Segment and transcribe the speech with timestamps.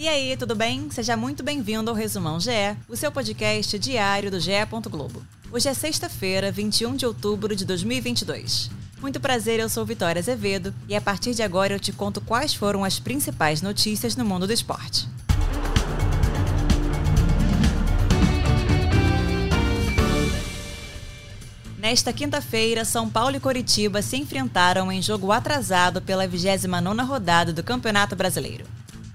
[0.00, 0.90] E aí, tudo bem?
[0.90, 4.52] Seja muito bem-vindo ao Resumão GE, o seu podcast diário do GE.
[4.88, 5.22] Globo.
[5.52, 8.70] Hoje é sexta-feira, 21 de outubro de 2022.
[8.98, 12.54] Muito prazer, eu sou Vitória Azevedo e a partir de agora eu te conto quais
[12.54, 15.06] foram as principais notícias no mundo do esporte.
[21.76, 27.62] Nesta quinta-feira, São Paulo e Coritiba se enfrentaram em jogo atrasado pela 29ª rodada do
[27.62, 28.64] Campeonato Brasileiro.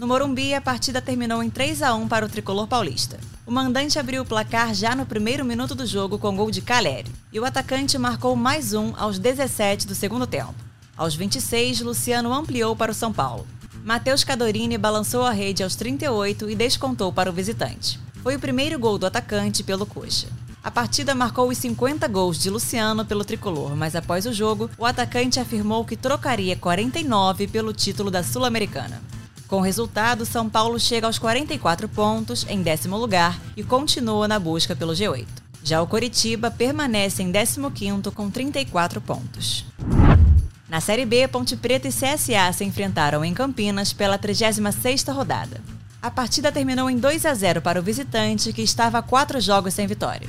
[0.00, 3.20] No Morumbi, a partida terminou em 3 a 1 para o tricolor paulista.
[3.46, 7.12] O mandante abriu o placar já no primeiro minuto do jogo com gol de Caleri,
[7.30, 10.54] e o atacante marcou mais um aos 17 do segundo tempo.
[10.96, 13.46] Aos 26, Luciano ampliou para o São Paulo.
[13.84, 18.00] Matheus Cadorini balançou a rede aos 38 e descontou para o visitante.
[18.22, 20.28] Foi o primeiro gol do atacante pelo Coxa.
[20.64, 24.86] A partida marcou os 50 gols de Luciano pelo tricolor, mas após o jogo, o
[24.86, 29.19] atacante afirmou que trocaria 49 pelo título da Sul-Americana.
[29.50, 34.38] Com o resultado, São Paulo chega aos 44 pontos, em décimo lugar, e continua na
[34.38, 35.26] busca pelo G8.
[35.64, 39.64] Já o Coritiba permanece em 15º com 34 pontos.
[40.68, 45.60] Na Série B, Ponte Preta e CSA se enfrentaram em Campinas pela 36ª rodada.
[46.00, 49.74] A partida terminou em 2 a 0 para o visitante, que estava a quatro jogos
[49.74, 50.28] sem vitória.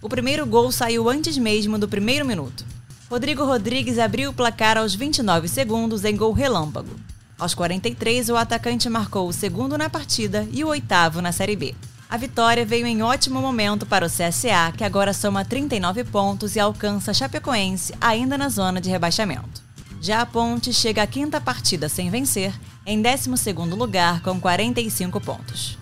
[0.00, 2.64] O primeiro gol saiu antes mesmo do primeiro minuto.
[3.10, 6.94] Rodrigo Rodrigues abriu o placar aos 29 segundos em gol relâmpago.
[7.40, 11.74] Aos 43, o atacante marcou o segundo na partida e o oitavo na Série B.
[12.10, 16.60] A vitória veio em ótimo momento para o CSA, que agora soma 39 pontos e
[16.60, 19.62] alcança Chapecoense ainda na zona de rebaixamento.
[20.02, 22.52] Já a Ponte chega à quinta partida sem vencer,
[22.84, 25.78] em 12º lugar com 45 pontos.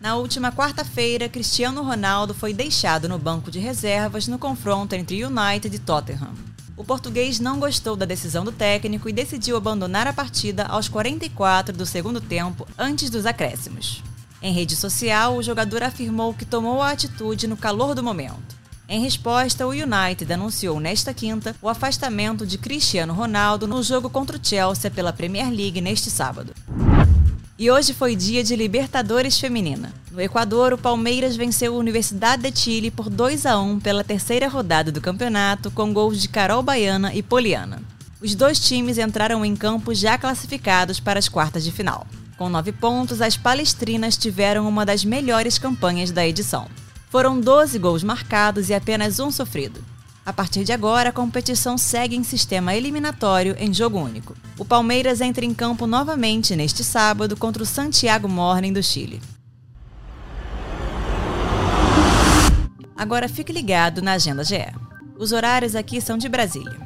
[0.00, 5.76] Na última quarta-feira, Cristiano Ronaldo foi deixado no banco de reservas no confronto entre United
[5.76, 6.34] e Tottenham.
[6.80, 11.76] O português não gostou da decisão do técnico e decidiu abandonar a partida aos 44
[11.76, 14.02] do segundo tempo, antes dos acréscimos.
[14.40, 18.56] Em rede social, o jogador afirmou que tomou a atitude no calor do momento.
[18.88, 24.38] Em resposta, o United anunciou nesta quinta o afastamento de Cristiano Ronaldo no jogo contra
[24.38, 26.54] o Chelsea pela Premier League neste sábado.
[27.60, 29.92] E hoje foi dia de Libertadores Feminina.
[30.10, 34.48] No Equador, o Palmeiras venceu a Universidade de Chile por 2 a 1 pela terceira
[34.48, 37.82] rodada do campeonato, com gols de Carol Baiana e Poliana.
[38.18, 42.06] Os dois times entraram em campo já classificados para as quartas de final.
[42.38, 46.66] Com nove pontos, as palestrinas tiveram uma das melhores campanhas da edição.
[47.10, 49.84] Foram 12 gols marcados e apenas um sofrido.
[50.30, 54.36] A partir de agora, a competição segue em sistema eliminatório em jogo único.
[54.56, 59.20] O Palmeiras entra em campo novamente neste sábado contra o Santiago Morning do Chile.
[62.96, 64.68] Agora fique ligado na Agenda GE.
[65.18, 66.78] Os horários aqui são de Brasília.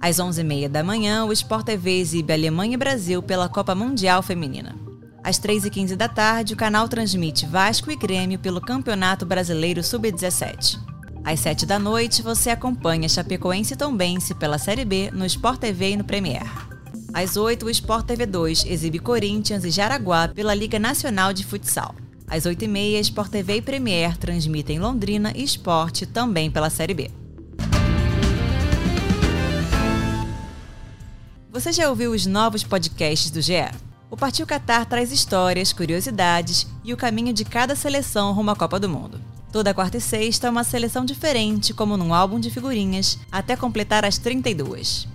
[0.00, 4.76] Às 11h30 da manhã, o Sport TV exibe Alemanha e Brasil pela Copa Mundial Feminina.
[5.24, 10.91] Às 3h15 da tarde, o canal transmite Vasco e Grêmio pelo Campeonato Brasileiro Sub-17.
[11.24, 15.90] Às 7 da noite, você acompanha Chapecoense e Tombense pela Série B no Sport TV
[15.90, 16.42] e no Premier.
[17.14, 21.94] Às 8, o Sport TV 2 exibe Corinthians e Jaraguá pela Liga Nacional de Futsal.
[22.26, 27.10] Às 8h30, Sport TV e Premier transmitem Londrina e Sport também pela Série B.
[31.52, 33.70] Você já ouviu os novos podcasts do GE?
[34.10, 38.80] O Partiu Qatar traz histórias, curiosidades e o caminho de cada seleção rumo à Copa
[38.80, 39.31] do Mundo.
[39.52, 44.02] Toda quarta e sexta é uma seleção diferente, como num álbum de figurinhas, até completar
[44.02, 45.06] as 32.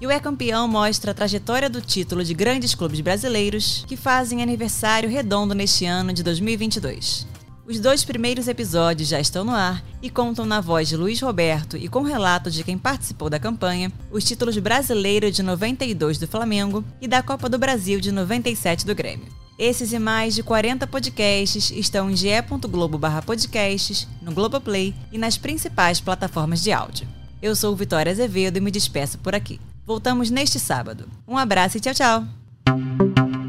[0.00, 4.42] E o É Campeão mostra a trajetória do título de grandes clubes brasileiros que fazem
[4.42, 7.26] aniversário redondo neste ano de 2022.
[7.68, 11.76] Os dois primeiros episódios já estão no ar e contam na voz de Luiz Roberto
[11.76, 16.82] e com relato de quem participou da campanha os títulos brasileiro de 92 do Flamengo
[16.98, 19.41] e da Copa do Brasil de 97 do Grêmio.
[19.58, 26.62] Esses e mais de 40 podcasts estão em ge.globo/podcasts, no Globoplay e nas principais plataformas
[26.62, 27.06] de áudio.
[27.40, 29.60] Eu sou Vitória Azevedo e me despeço por aqui.
[29.84, 31.08] Voltamos neste sábado.
[31.26, 33.41] Um abraço e tchau, tchau!